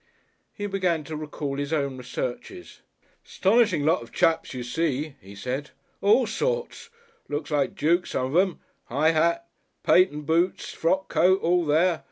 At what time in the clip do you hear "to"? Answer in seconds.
1.03-1.15